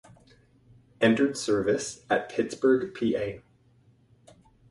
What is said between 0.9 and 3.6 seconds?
Entered service at: Pittsburgh, Pa.